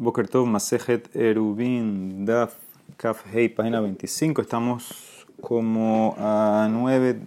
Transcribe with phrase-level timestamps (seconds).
[0.00, 2.54] Boker Tov, Masejet Erubin, Daf,
[2.96, 4.40] Kaf Hei, página 25.
[4.40, 7.20] Estamos como a nueve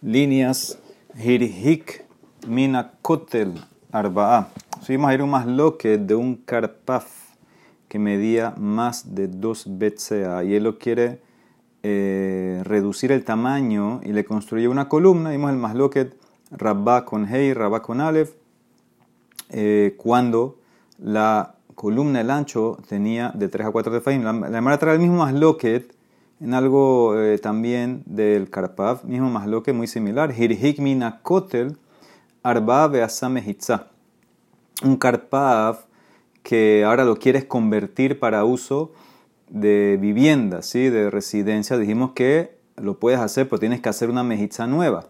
[0.00, 0.78] líneas.
[1.14, 2.06] Hirhik
[2.48, 3.52] Mina Kotel
[3.92, 4.48] Arba'a.
[4.80, 7.04] Subimos a ir un más de un karpaf
[7.86, 11.20] que medía más de dos BCA y él lo quiere
[11.82, 15.32] eh, reducir el tamaño y le construye una columna.
[15.32, 16.14] Vimos el más loque
[16.50, 18.32] Rabba con Hei, Rabba con Aleph.
[19.50, 20.56] Eh, cuando
[20.98, 24.24] la columna, el ancho, tenía de 3 a 4 tefahim.
[24.24, 25.94] La, la Gemara trae el mismo masloquet
[26.40, 30.34] en algo eh, también del Karpav, mismo masloquet muy similar.
[30.36, 31.76] Hirhik mina kotel
[32.42, 33.86] arba beasamehitza.
[34.82, 35.86] Un Karpav
[36.42, 38.92] que ahora lo quieres convertir para uso
[39.48, 40.88] de vivienda, ¿sí?
[40.90, 41.78] de residencia.
[41.78, 45.06] Dijimos que lo puedes hacer, pero tienes que hacer una mejitza nueva.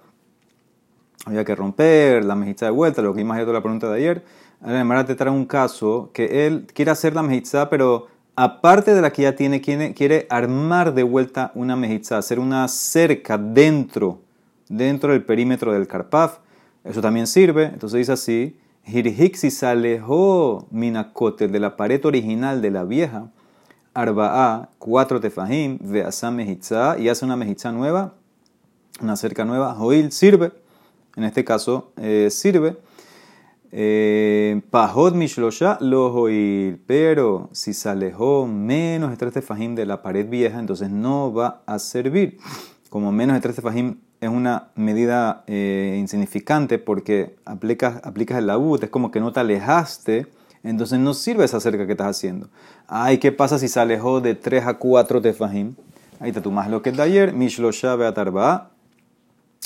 [1.27, 4.24] Había que romper la mejitza de vuelta, lo que vimos la pregunta de ayer
[4.60, 9.12] Ahora te trae un caso que él quiere hacer la mejitza, pero aparte de la
[9.12, 14.21] que ya tiene, quiere, armar de vuelta una mejitza, hacer una cerca dentro,
[14.68, 16.38] dentro del perímetro del Karpaf.
[16.84, 17.65] Eso también sirve.
[17.65, 23.29] Entonces dice así: Hirhixi se alejó minakotel de la pared original de la vieja.
[23.93, 28.15] Arba'a, cuatro tefahim, veasa mejitza, y hace una mejitza nueva,
[29.01, 29.74] una cerca nueva.
[29.74, 30.52] Joil sirve.
[31.16, 32.77] En este caso, eh, sirve.
[33.72, 36.26] Eh, Pajot Mishlosha lo
[36.86, 41.62] pero si se alejó menos de tres tefajim de la pared vieja, entonces no va
[41.66, 42.38] a servir.
[42.90, 48.82] Como menos de tres tefajim es una medida eh, insignificante porque aplicas, aplicas el labut,
[48.82, 50.26] es como que no te alejaste,
[50.62, 52.48] entonces no sirve esa cerca que estás haciendo.
[52.88, 55.74] Ay, ¿qué pasa si se alejó de 3 a 4 tefajim?
[56.18, 58.70] Ahí tu más lo que es de ayer, Mishlosha Beatarba.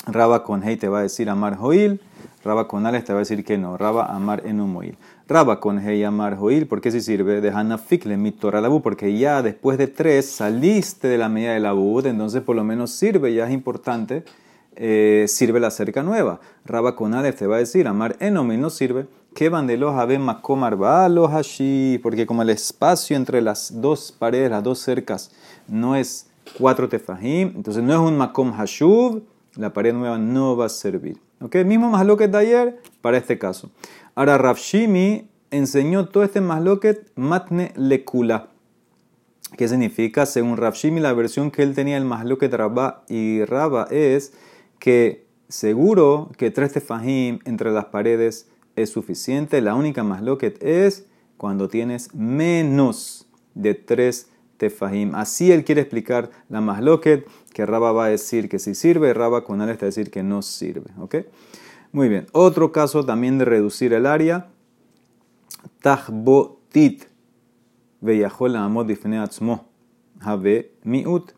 [0.07, 2.01] Raba con te va a decir Amar Joil.
[2.43, 3.77] Raba con Alex te va a decir que no.
[3.77, 4.97] Raba Amar Enumoil.
[5.27, 6.67] Raba con Hei Amar Joil.
[6.67, 7.39] ¿Por qué si sirve?
[7.41, 8.81] De Hanna Fikle Mitora Labu.
[8.81, 12.05] Porque ya después de tres saliste de la medida de la Bud.
[12.07, 14.23] Entonces por lo menos sirve, ya es importante.
[14.75, 16.39] Eh, sirve la cerca nueva.
[16.65, 19.05] Raba con Alex te va a decir Amar Enumoil no sirve.
[19.35, 20.77] Que van de los ave makomar
[21.09, 21.99] los hashi.
[22.01, 25.31] Porque como el espacio entre las dos paredes, las dos cercas,
[25.67, 26.27] no es
[26.57, 27.53] cuatro tefahim.
[27.55, 29.21] Entonces no es un makom hashuv
[29.55, 31.17] la pared nueva no va a servir.
[31.41, 31.55] ¿Ok?
[31.65, 33.71] Mismo masloquet de ayer para este caso.
[34.15, 38.49] Ahora Rav Shimi enseñó todo este masloquet matne lekula.
[39.57, 40.25] ¿Qué significa?
[40.25, 44.33] Según Rav Shimi, la versión que él tenía del masloquet Rabba y Rabba es
[44.79, 49.59] que seguro que tres tefajim entre las paredes es suficiente.
[49.61, 51.05] La única masloquet es
[51.37, 55.15] cuando tienes menos de tres tefajim.
[55.15, 59.43] Así él quiere explicar la masloquet que Raba va a decir que sí sirve, Raba
[59.43, 60.91] con está a decir que no sirve.
[60.99, 61.15] ¿ok?
[61.91, 62.27] Muy bien.
[62.31, 64.47] Otro caso también de reducir el área.
[65.81, 67.05] Tajbotit.
[67.99, 69.67] Veyahol amod difne atzmo.
[70.19, 71.33] Habe miut.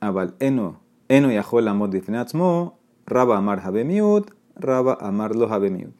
[0.00, 0.80] Abal eno.
[1.08, 2.78] Eno yahol amod difne atzmo.
[3.06, 4.30] Raba amar habe miut.
[4.56, 5.92] Raba amar lo habe miut.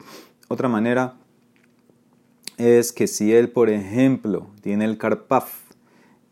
[0.48, 1.18] Otra manera
[2.56, 5.68] es que si él, por ejemplo, tiene el carpaf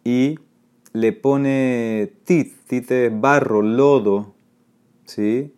[0.03, 0.39] y
[0.93, 4.35] le pone tit, tit barro, lodo,
[5.05, 5.55] ¿sí?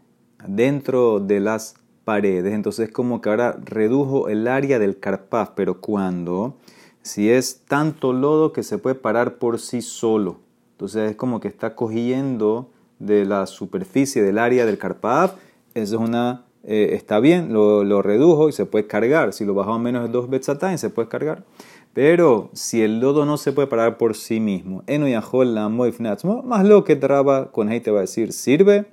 [0.47, 1.75] Dentro de las
[2.05, 2.55] paredes.
[2.55, 6.57] Entonces como que ahora redujo el área del carpaz, pero cuando,
[7.03, 10.41] si es tanto lodo que se puede parar por sí solo.
[10.73, 15.35] Entonces es como que está cogiendo de la superficie del área del carpaz.
[15.75, 19.33] Eso es una, eh, está bien, lo, lo, redujo y se puede cargar.
[19.33, 21.45] Si lo bajó a menos de dos betzatán, se puede cargar.
[21.93, 26.95] Pero si el lodo no se puede parar por sí mismo, la más lo que
[26.95, 28.87] Raba con Hei te va a decir sirve,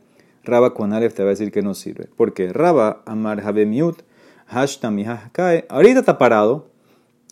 [0.45, 2.07] Raba con Aleph te va a decir que no sirve.
[2.15, 4.01] Porque Raba Amar Habemiut,
[4.47, 6.67] Hashtam cae, ahorita está parado,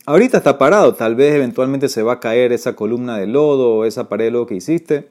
[0.05, 3.85] ahorita está parado, tal vez eventualmente se va a caer esa columna de lodo o
[3.85, 5.09] esa pared de lodo que hiciste,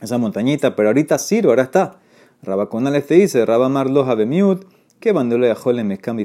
[0.00, 1.98] esa montañita, pero ahorita sirve, ahora está.
[2.42, 4.64] Raba con Aleph te dice, Raba Amar lo Habemiut,
[5.00, 6.18] que bandolo de mezcam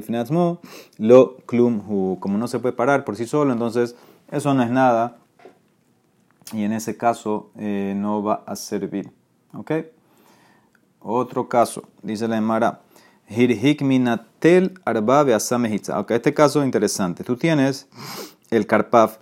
[0.98, 3.96] lo klum Como no se puede parar por sí solo, entonces
[4.30, 5.16] eso no es nada.
[6.52, 9.10] Y en ese caso eh, no va a servir.
[9.54, 9.72] ¿Ok?
[11.00, 12.80] Otro caso, dice la Emara.
[13.28, 17.24] Hirhik minatel arba Ok, este caso es interesante.
[17.24, 17.88] Tú tienes
[18.50, 19.18] el carpaf.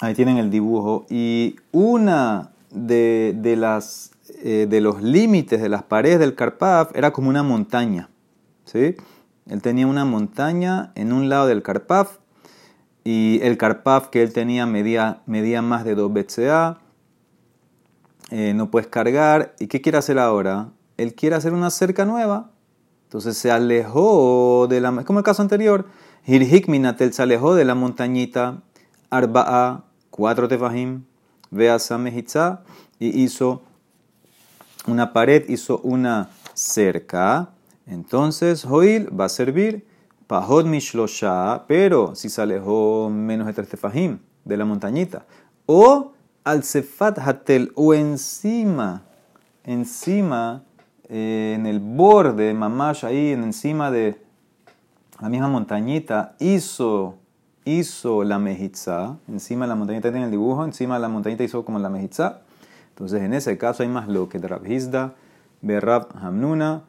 [0.00, 1.06] Ahí tienen el dibujo.
[1.08, 4.11] Y una de, de las
[4.42, 8.10] eh, de los límites de las paredes del Karpaf era como una montaña.
[8.64, 8.96] ¿sí?
[9.46, 12.18] Él tenía una montaña en un lado del Karpaf
[13.04, 16.78] y el Karpaf que él tenía medía, medía más de 2 BCA.
[18.30, 19.54] Eh, no puedes cargar.
[19.58, 20.70] ¿Y qué quiere hacer ahora?
[20.96, 22.50] Él quiere hacer una cerca nueva.
[23.04, 24.88] Entonces se alejó de la...
[25.00, 25.86] Es como el caso anterior.
[26.24, 28.62] Hirhik minatel se alejó de la montañita,
[29.10, 31.02] arba'a, cuatro tefajim,
[31.50, 32.62] veasa mejitza,
[33.00, 33.62] y hizo
[34.86, 37.50] una pared, hizo una cerca.
[37.86, 39.86] Entonces, Joil va a servir
[40.26, 45.26] pahod mishlosha, pero si se alejó menos de tres tefajim de la montañita.
[45.66, 46.12] O
[46.44, 49.02] al sefat hatel, o encima,
[49.64, 50.64] encima,
[51.08, 54.20] eh, en el borde, mamash, ahí encima de
[55.20, 57.18] la misma montañita, hizo,
[57.64, 61.64] hizo la mejitza, encima de la montañita tiene el dibujo, encima de la montañita hizo
[61.64, 62.40] como la mejitza.
[63.02, 65.14] Entonces, en ese caso hay más lo que Rabhizda,
[65.60, 66.84] Berab Hamnuna,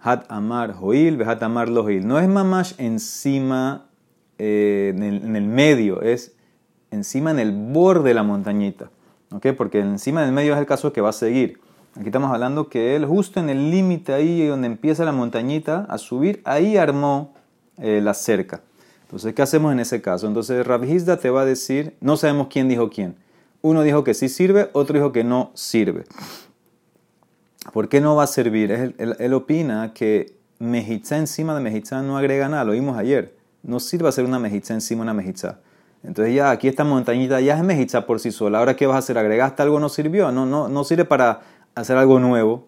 [0.00, 2.04] Hat Amar Joil, Behat Amar Lohil.
[2.04, 3.86] No es mamash encima,
[4.38, 6.34] eh, en, el, en, el, medio, es
[6.90, 8.90] encima en el borde de la montañita.
[9.30, 9.50] ¿Ok?
[9.56, 11.60] Porque encima del medio es el caso que va a seguir.
[11.94, 15.96] Aquí estamos hablando que él justo en el límite ahí donde empieza la montañita a
[15.96, 17.34] subir, ahí armó
[17.78, 18.62] eh, la cerca.
[19.02, 20.26] Entonces, ¿qué hacemos en ese caso?
[20.26, 23.14] Entonces, Rabhizda te va a decir, no sabemos quién dijo quién.
[23.62, 26.04] Uno dijo que sí sirve, otro dijo que no sirve.
[27.72, 28.72] ¿Por qué no va a servir?
[28.98, 33.36] Él, opina que mejitza encima de mejitza no agrega nada, lo vimos ayer.
[33.62, 35.60] No sirve hacer una mejitza encima de una mejitza.
[36.02, 38.58] Entonces ya aquí esta montañita ya es mejitza por sí sola.
[38.58, 39.16] Ahora, ¿qué vas a hacer?
[39.16, 39.78] ¿Agregaste algo?
[39.78, 40.32] No sirvió.
[40.32, 41.42] No, no, no sirve para
[41.76, 42.66] hacer algo nuevo.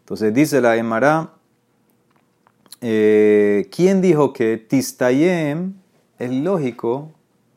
[0.00, 1.30] Entonces dice la Emara,
[2.80, 5.74] eh, ¿quién dijo que Tistayem
[6.18, 7.12] es lógico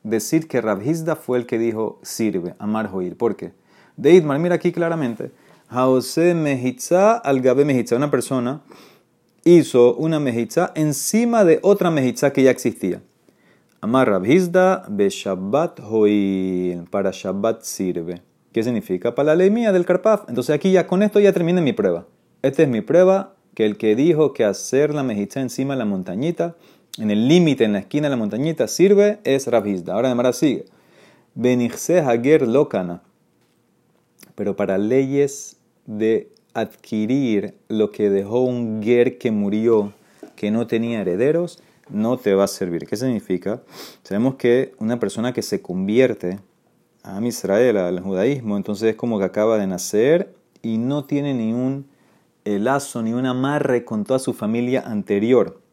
[0.05, 3.17] decir que Rabhizda fue el que dijo sirve, amar joir?
[3.17, 3.53] ¿Por qué?
[3.97, 5.31] De mira aquí claramente,
[5.69, 8.61] Jause mejitza al gabe mejitza, una persona
[9.43, 13.01] hizo una mejitza encima de otra mejitza que ya existía.
[13.81, 18.21] Amar Rabhizda be Shabbat joir, para Shabbat sirve.
[18.51, 19.13] ¿Qué significa?
[19.13, 20.29] Para la ley mía del Karpaf.
[20.29, 22.05] Entonces aquí ya con esto ya termina mi prueba.
[22.41, 25.85] Esta es mi prueba que el que dijo que hacer la mejitza encima de la
[25.85, 26.55] montañita,
[26.97, 29.93] en el límite, en la esquina de la montañita, sirve, es Rabhizda.
[29.93, 30.65] Ahora de Mara sigue.
[31.33, 33.01] Benichse Hager Lokana.
[34.35, 39.93] Pero para leyes de adquirir lo que dejó un ger que murió,
[40.35, 41.59] que no tenía herederos,
[41.89, 42.87] no te va a servir.
[42.87, 43.61] ¿Qué significa?
[44.03, 46.39] Sabemos que una persona que se convierte
[47.03, 51.53] a Israel, al judaísmo, entonces es como que acaba de nacer y no tiene ni
[51.53, 51.87] un
[52.45, 55.64] lazo ni un amarre con toda su familia anterior.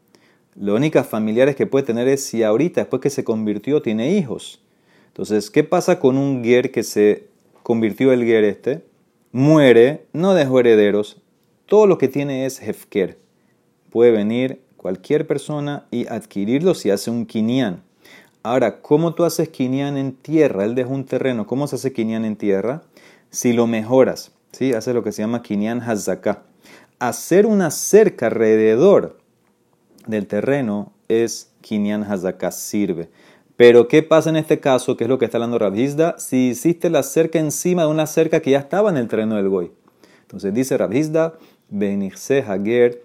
[0.54, 4.60] Lo únicas familiares que puede tener es si ahorita, después que se convirtió, tiene hijos.
[5.08, 7.26] Entonces, ¿qué pasa con un ger que se
[7.62, 8.84] convirtió el ger este?
[9.32, 11.22] Muere, no dejó herederos,
[11.64, 13.18] todo lo que tiene es hefker.
[13.90, 17.82] Puede venir cualquier persona y adquirirlo si hace un kinyan.
[18.42, 20.64] Ahora, ¿cómo tú haces quinián en tierra?
[20.64, 21.46] Él dejó un terreno.
[21.46, 22.82] ¿Cómo se hace quinián en tierra?
[23.30, 24.74] Si lo mejoras, ¿sí?
[24.74, 26.42] Hace lo que se llama quinián hazaká.
[26.98, 29.21] Hacer una cerca alrededor
[30.06, 33.10] del terreno es quinián hazaká, sirve.
[33.56, 34.96] Pero, ¿qué pasa en este caso?
[34.96, 36.18] ¿Qué es lo que está hablando Rabhizda?
[36.18, 39.48] Si hiciste la cerca encima de una cerca que ya estaba en el terreno del
[39.48, 39.70] Goy.
[40.22, 41.34] Entonces dice Rabhizda,
[41.68, 43.02] Benichse Hager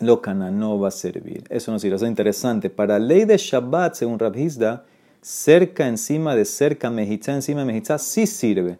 [0.00, 1.44] Locana no va a servir.
[1.50, 1.96] Eso no sirve.
[1.96, 2.70] Eso es interesante.
[2.70, 4.84] Para ley de Shabbat, según Rabhizda,
[5.20, 8.78] cerca encima de cerca, mejitza encima de mejitza, sí sirve.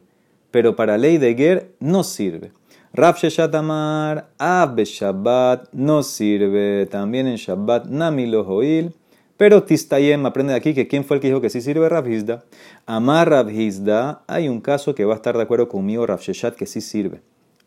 [0.51, 2.53] Pero para ley de Ger no sirve.
[2.97, 6.87] Rav Sheshat Amar, Ab Shabbat no sirve.
[6.87, 8.93] También en Shabbat, Nami lo Joil.
[9.37, 12.45] Pero Tistayem aprende de aquí que quién fue el que dijo que sí sirve Rabhizda.
[12.87, 16.67] Amar Rabhizda, hay un caso que va a estar de acuerdo conmigo, Rav Sheshat, que
[16.67, 17.21] sí sirve.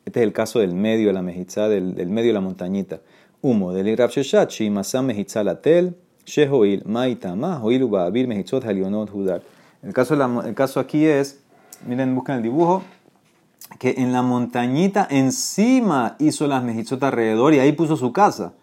[0.06, 3.02] Este es el caso del medio de la mejitza, del, medio de la montañita.
[3.42, 5.94] Humo del Rav Sheshat, Shimasam Mehitzalatel,
[6.26, 9.42] Shehoil, Maitama, Hoil Ubabir, Mehitzot, Halionot, Judar.
[9.84, 11.42] El el caso aquí es,
[11.86, 12.82] miren, buscan el dibujo,
[13.80, 18.54] que en la montañita encima hizo las mejitzot alrededor y ahí puso su casa.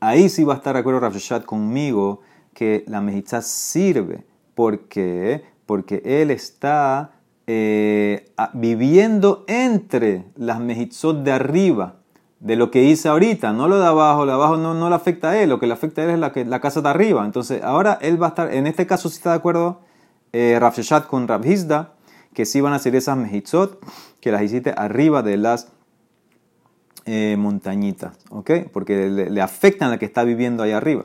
[0.00, 2.20] Ahí sí va a estar de acuerdo Rav Sheshat conmigo
[2.54, 4.24] que la mejitza sirve.
[4.54, 5.44] ¿Por qué?
[5.66, 7.12] Porque él está
[7.46, 11.96] eh, viviendo entre las mejitzot de arriba
[12.40, 14.94] de lo que hice ahorita, no lo de abajo, lo de abajo no, no le
[14.94, 16.88] afecta a él, lo que le afecta a él es la, que, la casa de
[16.88, 17.24] arriba.
[17.24, 19.80] Entonces, ahora él va a estar, en este caso sí está de acuerdo
[20.32, 20.60] eh,
[21.08, 21.94] con Rav Hizda,
[22.34, 23.78] que sí van a ser esas mejitzot,
[24.20, 25.68] que las hiciste arriba de las
[27.06, 28.50] eh, montañitas, ¿ok?
[28.72, 31.04] Porque le, afectan a la que está viviendo ahí arriba.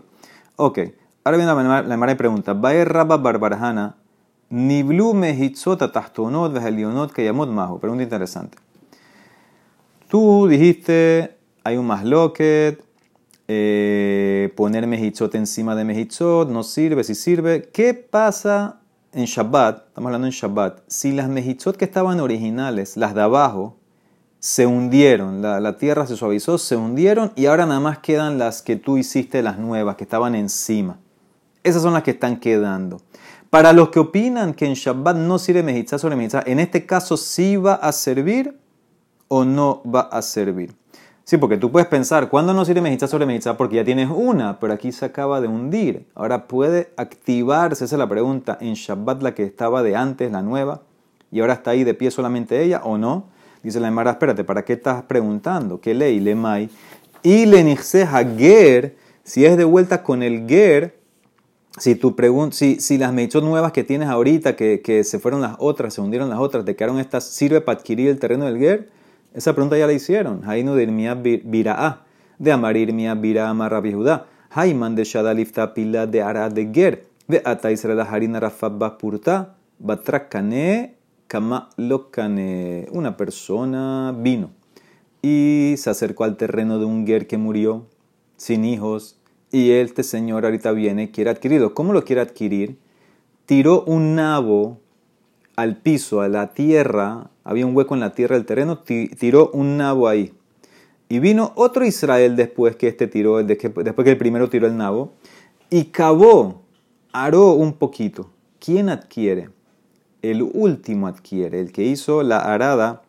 [0.57, 0.79] Ok,
[1.23, 2.53] ahora viene la, la primera pregunta.
[2.53, 3.95] Baer Rabba Barbarajana,
[4.53, 7.79] Niblu mehitzot atahtonot vehelionot que yamot majo.
[7.79, 8.57] Pregunta interesante.
[10.07, 12.83] Tú dijiste, hay un masloquet,
[13.47, 17.69] eh, poner mejitzot encima de mejitzot, no sirve, si sirve.
[17.73, 18.82] ¿Qué pasa
[19.13, 19.87] en Shabbat?
[19.87, 20.81] Estamos hablando en Shabbat.
[20.87, 23.77] Si las mejitzot que estaban originales, las de abajo,
[24.39, 28.75] se hundieron, la, tierra se suavizó, se hundieron y ahora nada más quedan las que
[28.75, 30.99] tú hiciste, las nuevas, que estaban encima.
[31.63, 33.01] Esas son las que están quedando.
[33.49, 37.15] Para los que opinan que en Shabbat no sirve mejizá sobre mejizá, en este caso
[37.15, 38.59] sí va a servir
[39.29, 40.75] o no va a servir.
[41.25, 43.55] Sí, porque tú puedes pensar, ¿cuándo no sirve mejizá sobre mejizá?
[43.55, 46.05] Porque ya tienes una, pero aquí se acaba de hundir.
[46.15, 50.41] Ahora puede activarse, esa es la pregunta, en Shabbat la que estaba de antes, la
[50.41, 50.81] nueva,
[51.31, 53.29] y ahora está ahí de pie solamente ella o no.
[53.63, 55.79] Dice la Emara, espérate, ¿para qué estás preguntando?
[55.79, 56.19] ¿Qué ley?
[56.19, 56.69] Le mai.
[57.23, 57.77] Y le
[58.37, 60.99] ger, si es de vuelta con el ger,
[61.77, 62.13] si, tu
[62.51, 66.01] si, si las mechot nuevas que tienes ahorita, que, que, se fueron las otras, se
[66.01, 68.89] hundieron las otras, te quedaron estas, ¿sirve para adquirir el terreno del ger?
[69.33, 70.41] Esa pregunta ya la hicieron.
[70.45, 72.05] Hainu de Irmia Bira'a,
[72.39, 74.27] de Amar Irmia Bira'a Rabbi Judá.
[74.55, 80.95] Haiman de Shadalifta Pila de Ara de Ger, de Ata Israel Harina Rafab Purta, Batrakane
[81.27, 82.87] Kama Lokane.
[82.91, 84.51] Una persona vino
[85.23, 87.87] y se acercó al terreno de un Ger que murió
[88.37, 89.19] sin hijos
[89.51, 91.73] y este señor ahorita viene quiere adquirirlo.
[91.73, 92.77] ¿Cómo lo quiere adquirir?
[93.47, 94.81] Tiró un nabo
[95.55, 99.77] al piso, a la tierra, había un hueco en la tierra del terreno, tiró un
[99.77, 100.33] nabo ahí.
[101.09, 105.13] Y vino otro Israel después que este tiró, después que el primero tiró el nabo,
[105.69, 106.61] y cavó,
[107.11, 108.29] aró un poquito.
[108.59, 109.49] ¿Quién adquiere?
[110.21, 113.01] El último adquiere, el que hizo la arada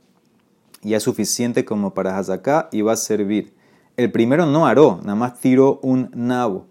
[0.82, 3.54] ya es suficiente como para Hazaká y va a servir.
[3.96, 6.66] El primero no aró, nada más tiró un nabo.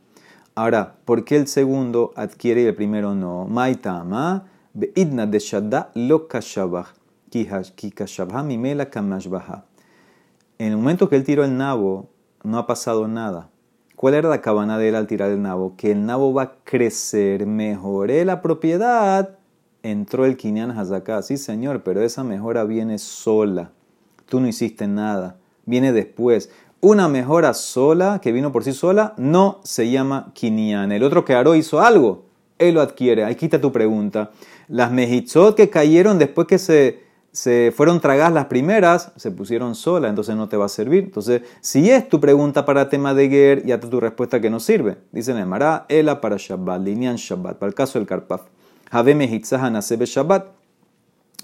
[0.55, 3.45] Ahora, ¿por qué el segundo adquiere y el primero no?
[3.45, 4.91] Maitama, de
[5.93, 6.27] lo
[8.43, 8.89] mimela
[10.57, 12.09] En el momento que él tiró el nabo,
[12.43, 13.49] no ha pasado nada.
[13.95, 15.75] ¿Cuál era la cabana de él al tirar el nabo?
[15.77, 19.37] Que el nabo va a crecer, mejoré la propiedad,
[19.83, 21.21] entró el Kinyan Hazaká.
[21.21, 23.71] Sí, señor, pero esa mejora viene sola.
[24.27, 25.37] Tú no hiciste nada.
[25.65, 26.49] Viene después.
[26.81, 30.91] Una mejora sola, que vino por sí sola, no se llama Kinyan.
[30.91, 32.25] El otro que Aro hizo algo,
[32.57, 33.23] él lo adquiere.
[33.23, 34.31] Ahí quita tu pregunta.
[34.67, 40.09] Las mejitzot que cayeron después que se, se fueron tragadas las primeras, se pusieron solas,
[40.09, 41.05] entonces no te va a servir.
[41.05, 44.59] Entonces, si es tu pregunta para tema de Ger, ya te tu respuesta que no
[44.59, 44.97] sirve.
[45.11, 48.41] Dice el Mará, Ela para Shabbat, Linian Shabbat, para el caso del Karpaf.
[48.91, 50.47] Have mejitzah Hanasebe Shabbat.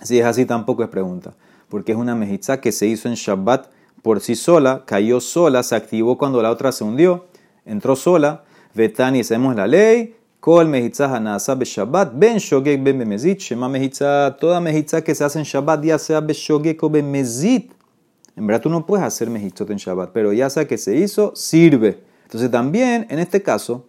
[0.04, 1.34] Si es así, tampoco es pregunta,
[1.68, 3.68] porque es una mejitzah que se hizo en Shabbat
[4.02, 7.26] por sí sola, cayó sola, se activó cuando la otra se hundió,
[7.66, 13.70] entró sola, Vetani, sabemos la ley, Kol hanasa Shabbat, ben shogek bemezit, shema
[14.40, 17.72] toda mejitza que se hace en Shabbat, ya sea o bemezit.
[18.38, 21.34] En verdad tú no puedes hacer mejitzot en Shabbat, pero ya sea que se hizo,
[21.36, 22.00] sirve.
[22.24, 23.86] Entonces también, en este caso,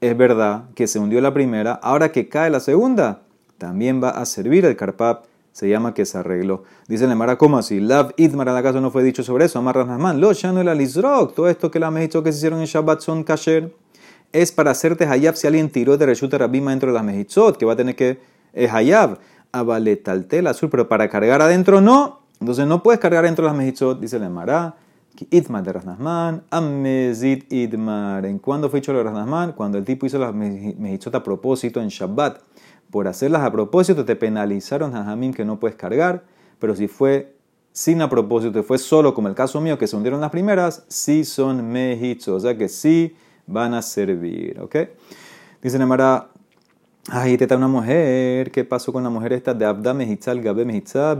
[0.00, 3.22] es verdad que se hundió la primera, ahora que cae la segunda,
[3.56, 6.62] también va a servir el karpap se llama que se arregló.
[6.86, 7.80] Dice la Mara, ¿cómo así?
[7.80, 9.58] Lav Idmar, ¿acaso no fue dicho sobre eso?
[9.58, 12.66] Amarra Nasman, lo no el alizrok, todo esto que la mejizot que se hicieron en
[12.66, 13.72] Shabbat son kasher,
[14.32, 17.64] es para hacerte hayab si alguien tiró de reshuta rabima dentro de las mejizot, que
[17.64, 18.18] va a tener que,
[18.52, 19.18] es hayab,
[19.52, 24.00] abaletaltel azul, pero para cargar adentro no, entonces no puedes cargar dentro de las mejizot,
[24.00, 24.76] dice la Mara.
[25.30, 28.24] Idmar de Rasnasman, Amezit Idmar.
[28.24, 29.52] ¿En cuándo fue hecho lo de Rasnasman?
[29.52, 32.40] Cuando el tipo hizo las mejizot a propósito en Shabbat
[32.90, 36.24] por hacerlas a propósito te penalizaron Jajamim que no puedes cargar,
[36.58, 37.34] pero si fue
[37.72, 41.24] sin a propósito, fue solo como el caso mío que se hundieron las primeras, sí
[41.24, 43.14] son mejitzos, o sea que sí
[43.48, 44.76] van a servir, ¿ok?
[45.60, 46.28] Dice Nemara,
[47.08, 51.18] ay, esta una mujer, ¿qué pasó con la mujer esta de Abda Mejitzal, Gabe Mejitzal?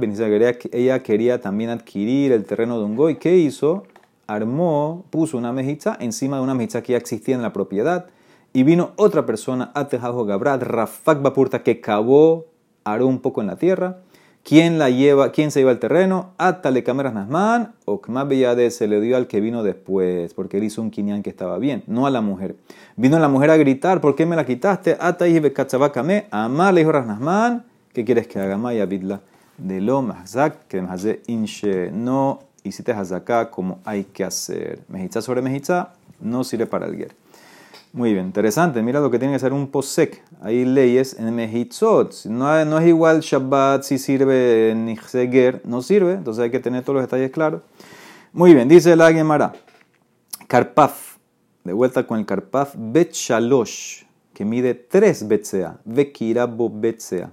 [0.72, 3.84] Ella quería también adquirir el terreno de un goy, ¿qué hizo?
[4.26, 8.06] Armó, puso una mejitza encima de una mejitza que ya existía en la propiedad
[8.52, 12.46] y vino otra persona, Atejajo Gabrad, Rafak Bapurta, que cavó,
[12.84, 14.00] aró un poco en la tierra.
[14.48, 15.30] ¿Quién la lleva?
[15.30, 16.30] ¿Quién se lleva el terreno?
[16.38, 20.80] Atale Cameras Nasman, o Kmabeyade se le dio al que vino después, porque él hizo
[20.80, 22.56] un quinián que estaba bien, no a la mujer.
[22.96, 24.96] Vino la mujer a gritar, ¿por qué me la quitaste?
[24.98, 28.56] Ata y Bekachabakame, Amar le dijo Rasnasman, ¿qué quieres que haga?
[28.56, 29.20] Maya Bidla
[29.58, 34.78] de lo Mahzak, que hace Inche, no hiciste Hazaká como hay que hacer.
[34.88, 37.12] Mejitza sobre Mejitza no sirve para el.
[37.92, 38.82] Muy bien, interesante.
[38.82, 40.22] Mira lo que tiene que ser un posek.
[40.42, 42.26] Hay leyes en Mehitzot.
[42.26, 46.12] No, no es igual Shabbat si sirve en Nixeger, no sirve.
[46.12, 47.62] Entonces hay que tener todos los detalles claros.
[48.32, 49.54] Muy bien, dice la Gemara.
[50.46, 51.16] Karpaf.
[51.64, 52.74] De vuelta con el Karpaf.
[52.76, 54.02] Bet Shalosh.
[54.34, 55.78] Que mide 3 Betsea.
[55.84, 57.32] Vekirabo Betsea.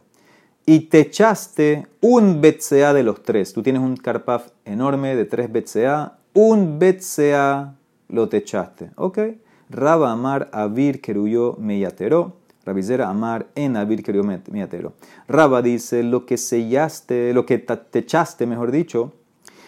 [0.66, 3.54] Y te echaste un Betsea de los tres.
[3.54, 6.18] Tú tienes un Karpaf enorme de 3 Betsea.
[6.34, 7.76] Un Betsea
[8.08, 8.92] lo te echaste.
[8.96, 9.20] ¿Ok?
[9.69, 12.34] Raba Amar Avir Keruyo Meyatero.
[12.65, 14.93] Rabizera Amar en Avir Keruyo Meyatero.
[15.27, 19.13] Raba dice, lo que sellaste, lo que te echaste, mejor dicho,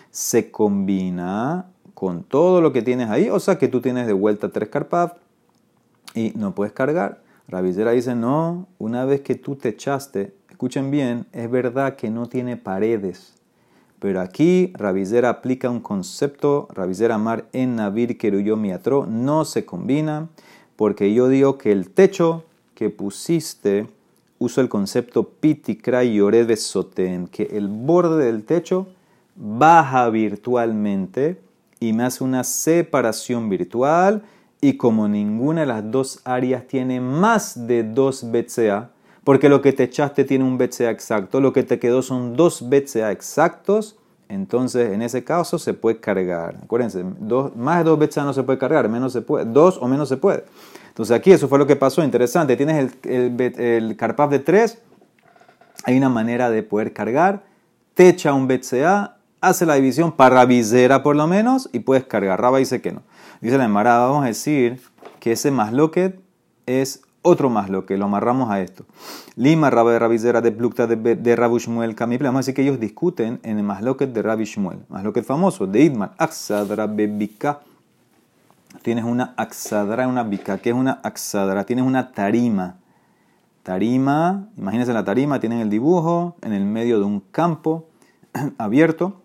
[0.09, 3.29] se combina con todo lo que tienes ahí.
[3.29, 5.13] O sea que tú tienes de vuelta tres carpaf
[6.15, 7.21] y no puedes cargar.
[7.47, 12.25] Rabizera dice, no, una vez que tú te echaste, escuchen bien, es verdad que no
[12.25, 13.36] tiene paredes.
[13.99, 20.29] Pero aquí Rabizera aplica un concepto, Rabizera Mar en Navir Keruyo Miatro, no se combina,
[20.75, 22.43] porque yo digo que el techo
[22.75, 23.87] que pusiste,
[24.39, 26.19] uso el concepto pitikra y
[26.57, 28.87] soten, que el borde del techo
[29.35, 31.41] baja virtualmente
[31.79, 34.23] y me hace una separación virtual
[34.61, 38.91] y como ninguna de las dos áreas tiene más de dos BCA,
[39.27, 42.69] porque lo que te echaste tiene un BCA exacto, lo que te quedó son dos
[42.69, 43.97] BCA exactos,
[44.29, 46.55] entonces en ese caso se puede cargar.
[46.63, 49.89] Acuérdense, dos, más de dos BCA no se puede cargar, menos se puede, dos o
[49.89, 50.45] menos se puede.
[50.87, 54.77] Entonces aquí eso fue lo que pasó, interesante, tienes el, el, de tres,
[55.83, 57.43] hay una manera de poder cargar,
[57.95, 62.39] te echa un BCA, hace la división para visera por lo menos y puedes cargar.
[62.39, 63.01] Raba dice que no.
[63.41, 64.79] Dice la Emara, vamos a decir
[65.19, 66.17] que ese masloquet
[66.65, 68.85] es otro masloquet, lo amarramos a esto.
[69.35, 72.27] Lima, Raba de Rabizera de Plukta de, Kamiple.
[72.27, 74.79] Vamos a decir que ellos discuten en el masloquet de Rabishmuel.
[74.89, 77.61] Masloquet famoso, de Idman, Axadra Bebika.
[78.81, 80.57] Tienes una axadra, una bica.
[80.59, 81.65] ¿Qué es una axadra?
[81.65, 82.77] Tienes una tarima.
[83.63, 87.89] Tarima, imagínense la tarima, tienen el dibujo en el medio de un campo
[88.57, 89.21] abierto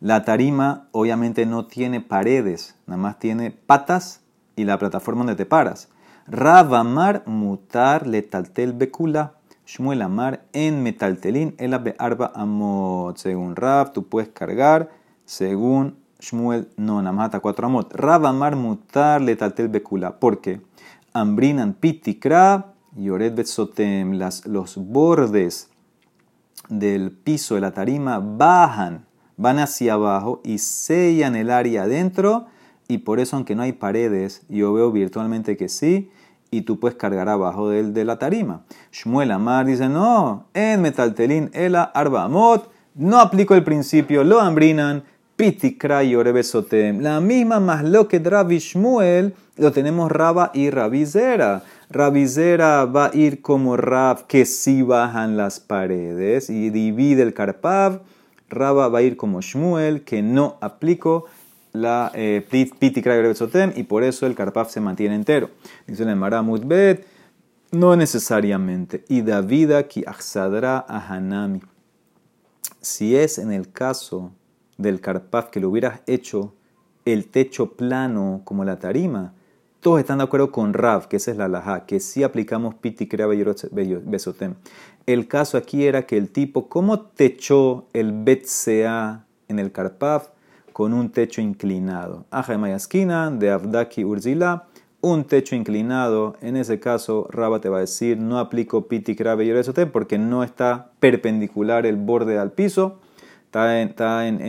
[0.00, 4.20] la tarima obviamente no tiene paredes, nada más tiene patas
[4.54, 5.88] y la plataforma donde te paras.
[6.30, 9.32] Rabamar mutar letaltel bekula.
[9.64, 13.16] Shmuel amar en metaltelin el arba amot.
[13.16, 14.90] Según Rab, tú puedes cargar.
[15.24, 17.94] Según Shmuel, no, hasta cuatro amot.
[17.94, 20.20] Rabamar mutar letaltel bekula.
[20.20, 20.60] ¿Por qué?
[21.14, 24.18] Ambrinan pitikra y oret betsotem.
[24.44, 25.70] Los bordes
[26.68, 29.06] del piso de la tarima bajan
[29.38, 32.48] van hacia abajo y sellan el área adentro
[32.86, 36.10] y por eso aunque no hay paredes, yo veo virtualmente que sí
[36.50, 38.62] y tú puedes cargar abajo de, de la tarima.
[38.92, 45.04] Shmuel Amar dice, no, en metaltelín ela arbamot, no aplico el principio, lo ambrinan,
[45.36, 47.00] pitikra y orebesotem.
[47.00, 51.62] La misma más lo que Rabi Shmuel, lo tenemos Raba y Rabizera.
[51.90, 58.00] Rabizera va a ir como Rab, que sí bajan las paredes y divide el carpav
[58.50, 61.26] Raba va a ir como Shmuel, que no aplicó
[61.72, 62.46] la eh,
[63.76, 65.50] y por eso el Karpaf se mantiene entero.
[65.86, 67.06] Dice el Maramut Bet,
[67.70, 69.04] no necesariamente.
[69.08, 71.60] Y Davida ki achsadra Hanami.
[72.80, 74.32] Si es en el caso
[74.76, 76.54] del Karpaf que lo hubieras hecho
[77.04, 79.34] el techo plano como la tarima,
[79.80, 83.08] todos están de acuerdo con Rav, que esa es la laja, que sí aplicamos piti
[83.08, 84.54] besotem.
[85.06, 90.28] El caso aquí era que el tipo, ¿cómo techó el betsea en el Karpaf?
[90.78, 92.24] Con un techo inclinado.
[92.30, 94.66] Aja de Avdaki Urzila,
[95.00, 96.36] un techo inclinado.
[96.40, 100.92] En ese caso, Raba te va a decir, no aplico piti besotem porque no está
[101.00, 103.00] perpendicular el borde al piso,
[103.46, 104.44] está en,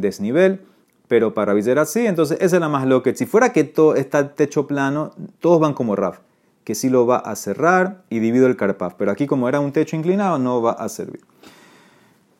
[0.00, 0.62] desnivel
[1.08, 3.14] pero para Rabizera sí, entonces esa es la más loca.
[3.14, 6.20] Si fuera que todo está techo plano, todos van como Raf,
[6.64, 9.72] que sí lo va a cerrar y divido el carpaf, pero aquí como era un
[9.72, 11.20] techo inclinado no va a servir.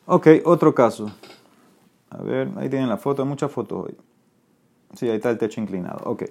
[0.07, 1.11] Ok, otro caso.
[2.17, 3.95] A ver, ahí tienen la foto, muchas fotos hoy.
[4.93, 5.99] Sí, ahí está el techo inclinado.
[6.05, 6.23] Ok.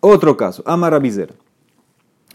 [0.00, 1.34] Otro caso, ama Rabizera.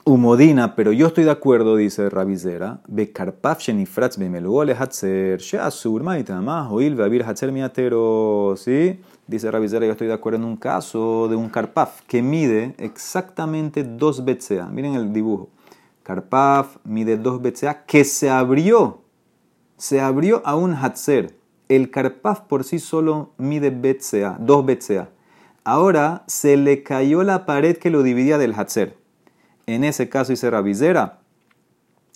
[0.06, 6.96] Humodina, pero yo estoy de acuerdo, dice Rabizera, Bekarpaf shenifratz bemeluole hatzer, sheasur maitama, oil
[6.96, 9.02] beabir hatzer miatero, ¿sí?
[9.28, 13.84] Dice Rabizera, yo estoy de acuerdo en un caso de un karpaf que mide exactamente
[13.84, 14.68] dos BCA.
[14.68, 15.50] Miren el dibujo.
[16.04, 19.02] Karpaf mide dos BCA que se abrió,
[19.76, 21.37] se abrió a un hatzer.
[21.70, 25.10] El karpaf por sí solo mide BCA, dos BCA.
[25.64, 28.96] Ahora se le cayó la pared que lo dividía del hatzer.
[29.66, 31.20] En ese caso dice Rabizera,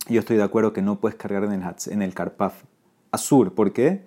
[0.07, 2.63] yo estoy de acuerdo que no puedes cargar en el, en el Karpaf
[3.11, 3.53] Azur.
[3.53, 4.05] ¿Por qué?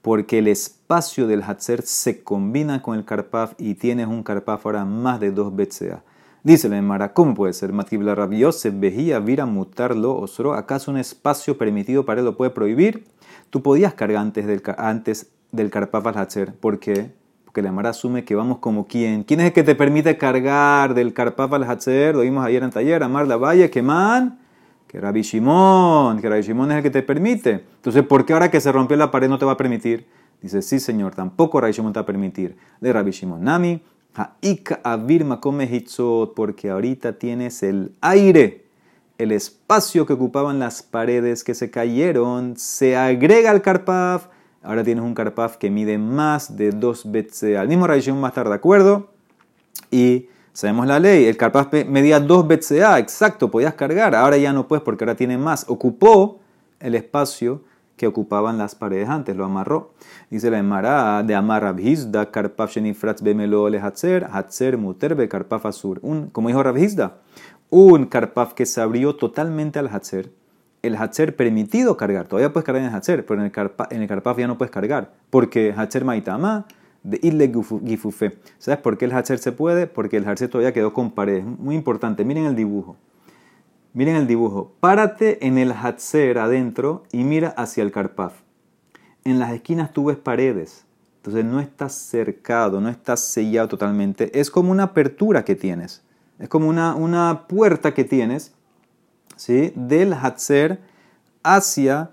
[0.00, 4.86] Porque el espacio del Hatzer se combina con el Karpaf y tienes un Karpaf ahora
[4.86, 6.02] más de dos BCA.
[6.42, 7.74] Dice la Emara, ¿cómo puede ser?
[7.74, 8.16] Matibla
[8.52, 10.54] se vejía vira mutarlo osro.
[10.54, 13.04] ¿Acaso un espacio permitido para él lo puede prohibir?
[13.50, 16.54] Tú podías cargar antes del, antes del Karpaf al Hatzer.
[16.54, 17.10] ¿Por qué?
[17.50, 19.24] porque la Mara asume que vamos como quien.
[19.24, 22.14] ¿Quién es el que te permite cargar del Karpaf al Hatzer?
[22.14, 24.38] Lo vimos ayer en taller, Amar la Valle, que man,
[24.86, 27.64] que Rabbi Shimon, que Rabbi Shimon es el que te permite.
[27.74, 30.06] Entonces, ¿por qué ahora que se rompió la pared no te va a permitir?
[30.40, 32.56] Dice, sí, señor, tampoco Rabbi Shimon te va a permitir.
[32.80, 33.82] De Rabbi Shimon, Nami,
[34.14, 38.66] Ha'ika Avirma come hitzot, porque ahorita tienes el aire,
[39.22, 44.28] el espacio que ocupaban las paredes que se cayeron, se agrega al Karpaf
[44.62, 47.62] ahora tienes un Karpaf que mide más de 2 BCA.
[47.62, 49.10] El mismo Raishon va a estar de acuerdo
[49.90, 54.66] y Sabemos la ley, el carpaf medía 2 BCA, exacto, podías cargar, ahora ya no
[54.66, 55.64] puedes porque ahora tiene más.
[55.68, 56.40] Ocupó
[56.80, 57.62] el espacio
[57.96, 59.92] que ocupaban las paredes antes, lo amarró.
[60.28, 65.66] Dice la Emara de Amar Rabhizda, Karpaf Shenifratz Bemelo le Hatzer, Hatzer Muter Be Karpaf
[65.66, 66.00] Asur.
[66.02, 67.18] Un, como dijo Rabhizda,
[67.70, 70.30] un Karpaf que se abrió totalmente al Hatzer,
[70.82, 72.26] el Hatzer permitido cargar.
[72.26, 75.74] Todavía puedes cargar en el Hatzer, pero en el, Karpaf, ya no puedes cargar, porque
[75.76, 76.66] Hatzer Maitama
[77.02, 77.52] de Ile
[77.86, 78.38] Gifufe.
[78.58, 79.86] ¿Sabes por qué el Hatzer se puede?
[79.86, 81.44] Porque el Hatzer todavía quedó con paredes.
[81.44, 82.96] Muy importante, miren el dibujo.
[83.92, 84.72] Miren el dibujo.
[84.80, 88.34] Párate en el Hatzer adentro y mira hacia el Karpaf.
[89.24, 90.86] En las esquinas tú ves paredes.
[91.16, 94.38] Entonces no estás cercado, no estás sellado totalmente.
[94.38, 96.02] Es como una apertura que tienes.
[96.40, 98.52] Es como una, una puerta que tienes
[99.36, 99.72] ¿sí?
[99.76, 100.80] del Hatzer
[101.42, 102.10] hacia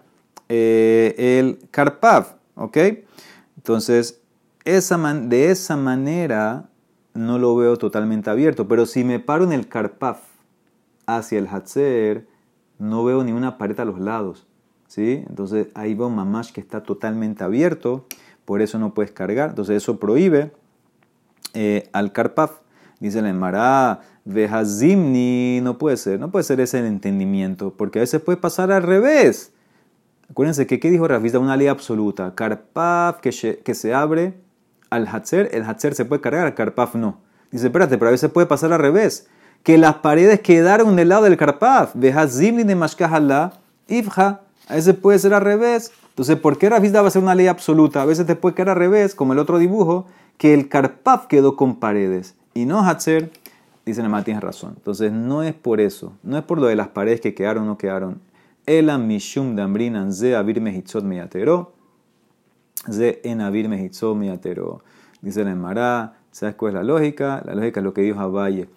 [0.49, 2.33] eh, el Karpaf.
[2.55, 2.77] ¿Ok?
[3.55, 4.21] Entonces,
[4.65, 6.69] esa de esa manera
[7.13, 8.67] no lo veo totalmente abierto.
[8.67, 10.19] Pero si me paro en el Karpaf
[11.05, 12.27] hacia el Hatzer,
[12.79, 14.45] no veo ni una pared a los lados.
[14.87, 15.23] ¿sí?
[15.27, 18.05] Entonces ahí veo un mamash que está totalmente abierto,
[18.45, 19.49] por eso no puedes cargar.
[19.49, 20.51] Entonces eso prohíbe
[21.53, 22.59] eh, al Karpaf.
[22.99, 28.01] Dice la Emara, Vejazimni, no puede ser, no puede ser ese el entendimiento, porque a
[28.01, 29.51] veces puede pasar al revés.
[30.29, 31.39] Acuérdense que, ¿qué dijo Rafizda?
[31.39, 32.35] Una ley absoluta.
[32.35, 34.33] Karpaf que que se abre
[34.89, 37.19] al Hatzer, el Hatzer se puede cargar, al Karpaf no.
[37.51, 39.27] Dice, espérate, pero a veces puede pasar al revés
[39.63, 41.93] que las paredes quedaron del lado del Karpaf.
[42.29, 43.53] Zimni de Mashkahala,
[43.87, 44.41] Ifja.
[44.67, 45.91] A veces puede ser al revés.
[46.09, 48.01] Entonces, ¿por qué Rafizda va a ser una ley absoluta?
[48.01, 51.55] A veces te puede quedar al revés, como el otro dibujo, que el Karpaf quedó
[51.55, 52.35] con paredes.
[52.53, 53.31] Y no Hatzer,
[53.88, 54.73] dice Nemá, tienes razón.
[54.78, 56.13] Entonces, no es por eso.
[56.23, 58.21] No es por lo de las paredes que quedaron o no quedaron.
[58.65, 61.73] Ela mishum dambrinan ze avir mehitzot meyatero.
[62.91, 64.84] Ze en avir mehitzot meyatero.
[65.21, 66.13] Dice la Emara.
[66.32, 67.41] ¿Sabes cuál es la lógica?
[67.45, 68.69] La lógica es lo que dijo Abaye.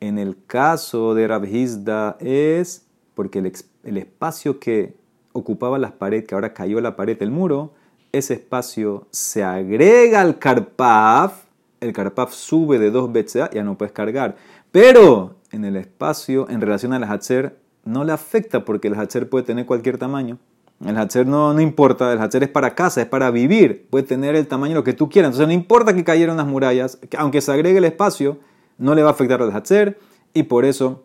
[0.00, 4.94] En el caso de Rabhizda es porque el, espacio que
[5.32, 7.72] ocupaba las paredes, que ahora cayó la pared del muro,
[8.12, 11.44] ese espacio se agrega al Karpaf,
[11.80, 14.36] el Karpaf sube de dos BCA, ya no puedes cargar.
[14.72, 19.44] Pero en el espacio, en relación al Hatzer, no le afecta porque el Hatzer puede
[19.44, 20.38] tener cualquier tamaño.
[20.84, 24.36] El Hatzer no, no importa, el Hatzer es para casa, es para vivir, puede tener
[24.36, 25.30] el tamaño lo que tú quieras.
[25.30, 28.38] Entonces no importa que cayeron las murallas, aunque se agregue el espacio,
[28.76, 29.98] no le va a afectar al Hatzer
[30.34, 31.04] y por eso,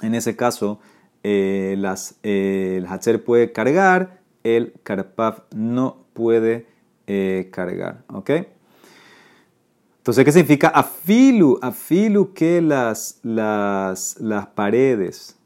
[0.00, 0.80] en ese caso,
[1.22, 6.66] eh, las, eh, el Hatzer puede cargar, el Karpaf no puede
[7.06, 8.04] eh, cargar.
[8.08, 8.30] ¿Ok?
[10.06, 11.58] Entonces, ¿qué significa afilu?
[11.60, 15.36] Afilu que las, las, las paredes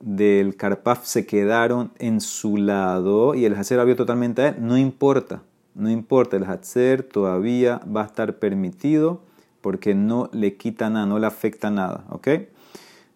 [0.00, 4.76] del Karpaf se quedaron en su lado y el Hatzer abrió totalmente a él, no
[4.76, 5.40] importa.
[5.74, 9.22] No importa, el Hatzer todavía va a estar permitido
[9.62, 12.04] porque no le quita nada, no le afecta nada.
[12.10, 12.28] ¿Ok?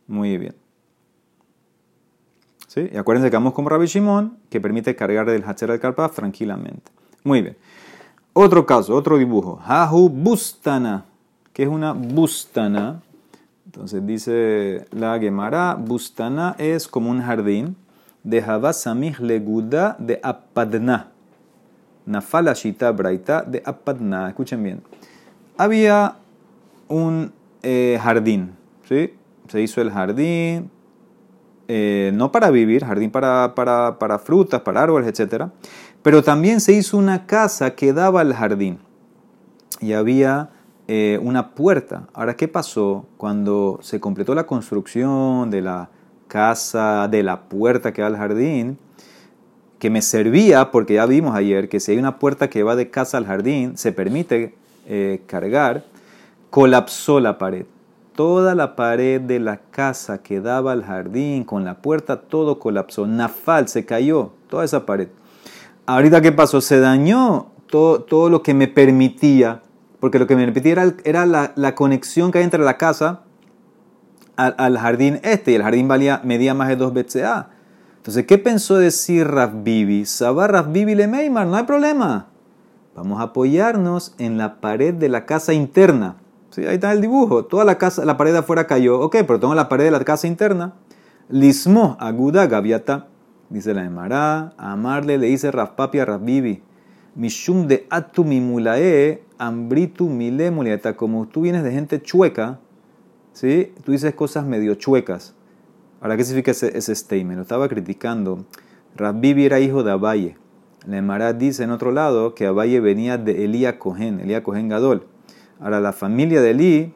[0.06, 0.54] Muy bien.
[2.68, 2.88] ¿Sí?
[2.90, 6.90] Y acuérdense que vamos como Rabbi Shimon, que permite cargar del Hacher al Karpaf tranquilamente.
[7.22, 7.56] Muy bien.
[8.38, 9.58] Otro caso, otro dibujo.
[9.64, 11.06] Hahu Bustana.
[11.54, 13.00] que es una Bustana?
[13.64, 17.76] Entonces dice la Gemara, Bustana es como un jardín
[18.22, 21.08] de Havasamih Leguda de Apadna.
[22.04, 24.28] Nafala Shita Braita de Apadna.
[24.28, 24.82] Escuchen bien.
[25.56, 26.16] Había
[26.88, 28.52] un eh, jardín,
[28.86, 29.14] ¿sí?
[29.48, 30.70] Se hizo el jardín,
[31.68, 35.46] eh, no para vivir, jardín para, para, para, frutas, para árboles, etc.
[36.02, 38.78] Pero también se hizo una casa que daba al jardín.
[39.80, 40.50] Y había
[40.88, 42.08] eh, una puerta.
[42.14, 45.90] Ahora, ¿qué pasó cuando se completó la construcción de la
[46.28, 48.78] casa, de la puerta que da al jardín?
[49.78, 52.90] Que me servía, porque ya vimos ayer que si hay una puerta que va de
[52.90, 54.54] casa al jardín, se permite
[55.26, 55.84] cargar
[56.56, 57.66] colapsó la pared.
[58.16, 63.06] Toda la pared de la casa que daba al jardín, con la puerta, todo colapsó.
[63.06, 65.08] Nafal se cayó, toda esa pared.
[65.84, 66.62] Ahorita, ¿qué pasó?
[66.62, 69.60] Se dañó todo, todo lo que me permitía,
[70.00, 73.20] porque lo que me permitía era, la, conexión que hay entre la casa
[74.36, 77.50] al, jardín este, y el jardín valía, medía más de 2 BCA.
[77.98, 80.06] Entonces, ¿qué pensó decir Raf Bibi?
[80.06, 82.28] Sabá Raf Bibi le Meimar, no hay problema.
[82.94, 86.16] Vamos a apoyarnos en la pared de la casa interna
[86.64, 87.44] ahí está el dibujo.
[87.44, 89.00] Toda la, casa, la pared afuera cayó.
[89.00, 90.74] Ok, pero toma la pared de la casa interna.
[91.28, 93.08] Lismo, aguda, gaviata.
[93.50, 94.52] Dice la Emara.
[94.56, 96.62] Amarle le dice Rafpapi a Rafbibi.
[97.14, 100.96] Mishum de atu mimulae, ambritu mile mulieta.
[100.96, 102.60] Como tú vienes de gente chueca,
[103.32, 103.72] ¿sí?
[103.84, 105.34] tú dices cosas medio chuecas.
[106.00, 107.36] Ahora, ¿qué significa ese, ese statement?
[107.36, 108.44] Lo estaba criticando.
[108.96, 110.36] Rafbibi era hijo de Abaye.
[110.86, 115.06] La Emara dice en otro lado que Abaye venía de Elía Cohen, Elía Cohen Gadol.
[115.60, 116.92] Ahora, la familia de Eli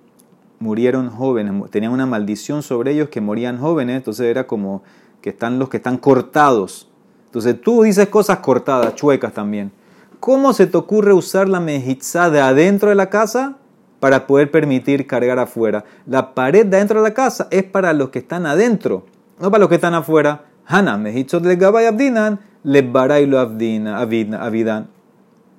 [0.59, 4.83] murieron jóvenes, tenían una maldición sobre ellos que morían jóvenes, entonces era como
[5.23, 6.89] que están los que están cortados.
[7.27, 9.73] Entonces tú dices cosas cortadas, chuecas también.
[10.19, 13.57] ¿Cómo se te ocurre usar la mejizá de adentro de la casa
[14.01, 15.85] para poder permitir cargar afuera?
[16.07, 19.07] La pared de adentro de la casa es para los que están adentro,
[19.41, 20.45] no para los que están afuera.
[20.67, 24.89] Hana, mejitzot le gabay abdinan, le baray lo avidan.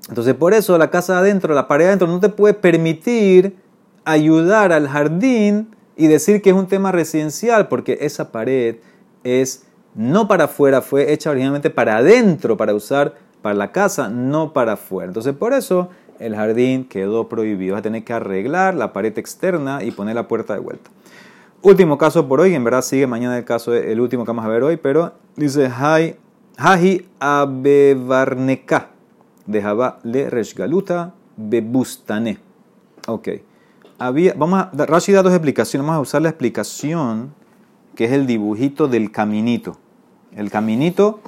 [0.10, 3.56] Entonces por eso la casa de adentro, la pared de adentro, no te puede permitir
[4.04, 8.78] ayudar al jardín y decir que es un tema residencial, porque esa pared
[9.24, 14.54] es no para afuera, fue hecha originalmente para adentro, para usar para la casa, no
[14.54, 15.10] para afuera.
[15.10, 17.74] Entonces por eso el jardín quedó prohibido.
[17.74, 20.90] Vas a tener que arreglar la pared externa y poner la puerta de vuelta.
[21.62, 24.50] Último caso por hoy, en verdad sigue mañana el caso, el último que vamos a
[24.50, 25.68] ver hoy, pero dice
[26.58, 28.91] Haji Abevarneka
[29.52, 32.40] de Jabá le Reshgaluta Bebustane.
[33.08, 33.30] Ok.
[34.00, 35.86] Había, vamos a, Rashi da dos explicaciones.
[35.86, 37.34] Vamos a usar la explicación
[37.96, 39.78] que es el dibujito del caminito.
[40.36, 41.20] El caminito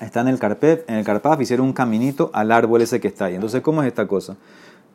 [0.00, 3.26] está en el carpet, en el carpaf, hicieron un caminito al árbol ese que está
[3.26, 3.34] ahí.
[3.34, 4.36] Entonces, ¿cómo es esta cosa?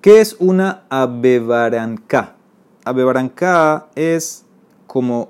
[0.01, 2.35] ¿Qué es una abebaranca?
[2.83, 4.45] Abebaranca es
[4.87, 5.29] como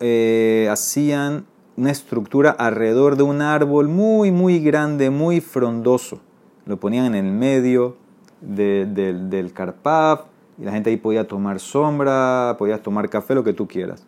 [0.00, 6.20] eh, hacían una estructura alrededor de un árbol muy, muy grande, muy frondoso.
[6.64, 7.96] Lo ponían en el medio
[8.40, 10.22] del carpaf
[10.58, 14.06] y la gente ahí podía tomar sombra, podías tomar café, lo que tú quieras.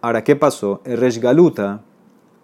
[0.00, 0.80] Ahora, ¿qué pasó?
[0.84, 1.82] El Reshgaluta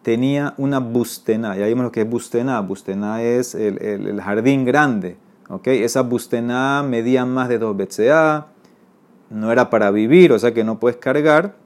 [0.02, 2.60] tenía una bustena, ya vimos lo que es bustena.
[2.60, 5.16] Bustena es el, jardín grande.
[5.48, 5.82] ¿okay?
[5.82, 8.46] Esa bustena medía más de 2 BCA,
[9.30, 11.56] no era para vivir, o sea que no puedes cargar.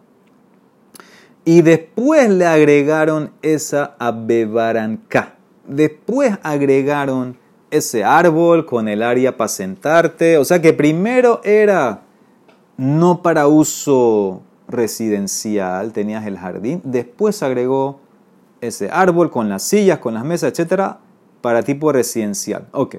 [1.45, 5.35] Y después le agregaron esa abebaranca.
[5.67, 7.37] Después agregaron
[7.71, 10.39] ese árbol con el área para sentarte.
[10.39, 12.03] O sea que primero era
[12.77, 16.81] no para uso residencial, tenías el jardín.
[16.85, 18.01] Después agregó
[18.61, 21.01] ese árbol con las sillas, con las mesas, etcétera,
[21.41, 22.69] para tipo residencial.
[22.73, 22.97] Ok.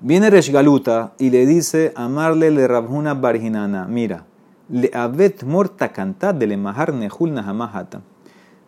[0.00, 4.26] Viene Reshgaluta y le dice a Marle le Rabhuna Barjinana, mira,
[4.68, 8.00] le avet morta cantar de le mahar nehul nahamahata.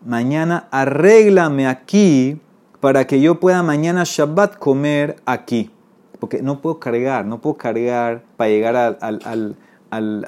[0.05, 2.41] Mañana arréglame aquí
[2.81, 5.71] para que yo pueda mañana Shabbat comer aquí.
[6.19, 9.57] Porque no puedo cargar, no puedo cargar para llegar al, al, al,
[9.91, 10.25] al,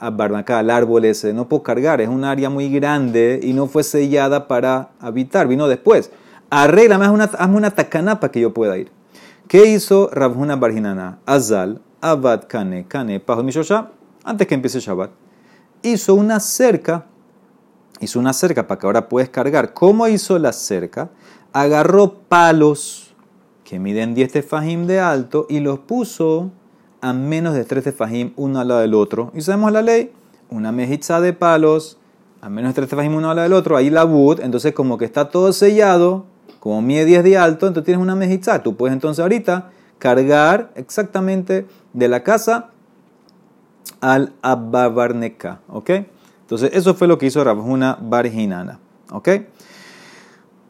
[0.00, 3.82] al, al árbol ese, no puedo cargar, es un área muy grande y no fue
[3.84, 6.10] sellada para habitar, vino después.
[6.50, 8.90] Arréglame, hazme una, hazme una para que yo pueda ir.
[9.48, 11.18] ¿Qué hizo Rabhuna Barjinana?
[11.26, 13.88] Azal, Abad Kane, Kane, Mishosha,
[14.24, 15.10] antes que empiece Shabbat.
[15.82, 17.06] Hizo una cerca,
[18.00, 19.74] hizo una cerca para que ahora puedes cargar.
[19.74, 21.10] ¿Cómo hizo la cerca?
[21.54, 23.14] agarró palos
[23.62, 26.50] que miden 10 tefajim de alto y los puso
[27.00, 29.30] a menos de 3 tefajim uno al lado del otro.
[29.34, 30.12] Y sabemos la ley,
[30.50, 31.96] una mejizá de palos
[32.42, 34.98] a menos de 3 tefajim uno al lado del otro, ahí la wood, entonces como
[34.98, 36.26] que está todo sellado,
[36.58, 38.62] como mide 10 de alto, entonces tienes una mejizá.
[38.62, 42.72] Tú puedes entonces ahorita cargar exactamente de la casa
[44.04, 45.90] al Ababarneka, ¿ok?
[46.42, 48.78] Entonces eso fue lo que hizo Rabjuna Barjinana,
[49.10, 49.28] ¿ok?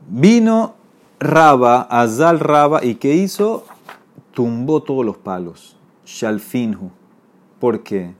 [0.08, 0.74] Vino
[1.18, 3.64] Raba, Azal Raba, ¿y qué hizo?
[4.32, 5.76] Tumbó todos los palos.
[6.06, 6.90] Shalfinhu.
[7.58, 8.14] ¿Por qué?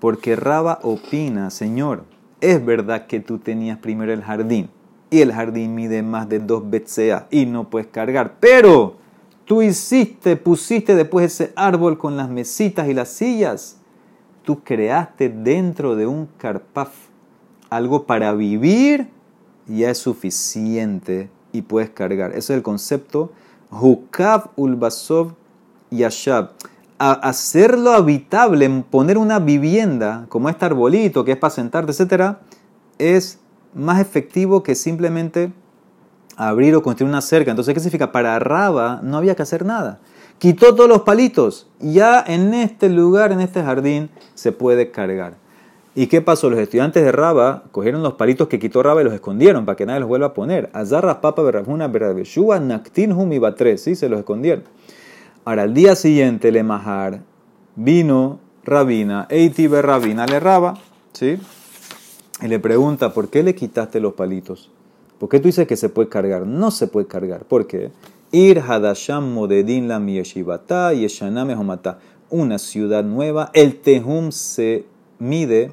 [0.00, 2.04] Porque Raba opina, Señor,
[2.42, 4.68] es verdad que tú tenías primero el jardín
[5.10, 8.96] y el jardín mide más de dos BCA y no puedes cargar, pero
[9.46, 13.77] tú hiciste, pusiste después ese árbol con las mesitas y las sillas.
[14.48, 16.88] Tú creaste dentro de un carpaf
[17.68, 19.10] algo para vivir
[19.66, 22.30] ya es suficiente y puedes cargar.
[22.30, 23.30] Ese es el concepto
[23.70, 25.34] Hukav Ulbasov
[25.90, 26.52] Yashab.
[26.98, 32.38] hacerlo habitable, poner una vivienda como este arbolito que es para sentarte, etc.,
[32.96, 33.40] es
[33.74, 35.52] más efectivo que simplemente
[36.38, 37.50] abrir o construir una cerca.
[37.50, 38.12] Entonces, ¿qué significa?
[38.12, 39.98] Para Raba no había que hacer nada.
[40.38, 41.66] Quitó todos los palitos.
[41.80, 45.34] Ya en este lugar, en este jardín, se puede cargar.
[45.94, 46.48] ¿Y qué pasó?
[46.48, 49.84] Los estudiantes de Raba cogieron los palitos que quitó Raba y los escondieron para que
[49.84, 50.70] nadie los vuelva a poner.
[50.72, 53.82] Azarra papa berrajuna berrabeshua naktin humi batres.
[53.82, 54.62] Sí, se los escondieron.
[55.44, 57.22] Ahora, al día siguiente, le majar
[57.74, 60.74] vino Rabina, Eiti berrabina le Raba,
[61.14, 61.38] ¿sí?
[62.42, 64.70] Y le pregunta, ¿por qué le quitaste los palitos?
[65.18, 66.46] ¿Por qué tú dices que se puede cargar?
[66.46, 67.44] No se puede cargar.
[67.44, 67.90] ¿Por qué?
[68.32, 71.98] Ir hadasham modedin la yeshivata yeshaname homata.
[72.30, 73.50] Una ciudad nueva.
[73.54, 74.84] El tehum se
[75.18, 75.72] mide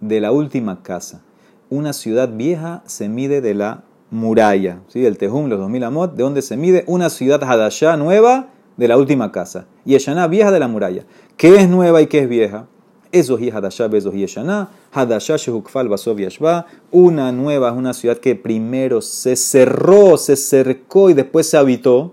[0.00, 1.22] de la última casa.
[1.70, 5.04] Una ciudad vieja se mide de la muralla, ¿sí?
[5.04, 8.96] el Tejum, los 2000 amot, de donde se mide una ciudad Hadashah nueva de la
[8.96, 9.66] última casa.
[9.84, 11.04] Y Eshaná vieja de la muralla.
[11.36, 12.66] ¿Qué es nueva y qué es vieja?
[13.14, 14.68] Ezohi Hadashah Bezohi Yeshana.
[14.92, 16.66] Hadashah Shehukfal Basov Yashba.
[16.90, 22.12] Una nueva es una ciudad que primero se cerró, se cercó y después se habitó.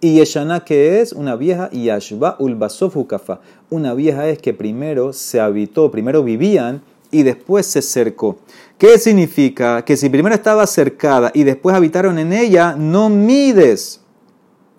[0.00, 3.40] Y Yeshana, que es una vieja, y Yashba Ulbasov Hukafa.
[3.70, 6.82] Una vieja es que primero se habitó, primero vivían
[7.12, 8.38] y después se cercó.
[8.76, 9.84] ¿Qué significa?
[9.84, 14.00] Que si primero estaba cercada y después habitaron en ella, no mides.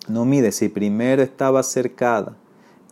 [0.06, 0.56] No mides.
[0.56, 2.36] Si primero estaba cercada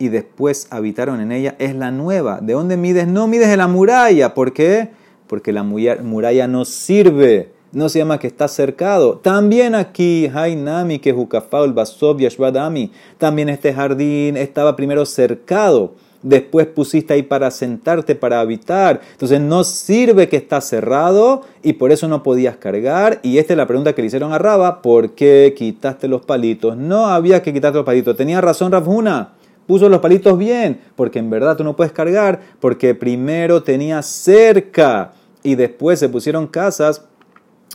[0.01, 2.39] y después habitaron en ella, es la nueva.
[2.41, 3.07] ¿De dónde mides?
[3.07, 4.33] No mides de la muralla.
[4.33, 4.89] ¿Por qué?
[5.27, 7.51] Porque la muralla no sirve.
[7.71, 9.19] No se llama que está cercado.
[9.19, 12.91] También aquí, Hainami, que el Basov, Yashvadami.
[13.19, 19.01] También este jardín estaba primero cercado después pusiste ahí para sentarte, para habitar.
[19.13, 23.19] Entonces no sirve que está cerrado y por eso no podías cargar.
[23.23, 26.77] Y esta es la pregunta que le hicieron a Raba, ¿por qué quitaste los palitos?
[26.77, 28.15] No había que quitarte los palitos.
[28.15, 29.33] Tenía razón Rafuna.
[29.71, 35.13] Puso los palitos bien, porque en verdad tú no puedes cargar, porque primero tenía cerca
[35.43, 37.05] y después se pusieron casas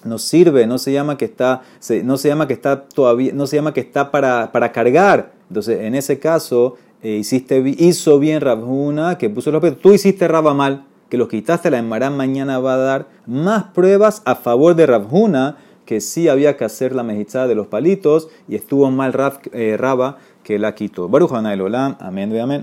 [0.04, 1.62] no sirve, no se llama que está,
[2.04, 5.32] no se llama que está todavía, no se llama que está para, para cargar.
[5.48, 9.82] Entonces, en ese caso, eh, hiciste, hizo bien Rabjuna, que puso los palitos.
[9.82, 14.20] Tú hiciste Rabba mal, que los quitaste, la Emmarán mañana va a dar más pruebas
[14.26, 15.56] a favor de Rabjuna,
[15.86, 19.76] que sí había que hacer la mejizada de los palitos y estuvo mal Rab, eh,
[19.78, 21.08] Raba que la quitó.
[21.08, 22.54] Baruch Olam, amén, amén.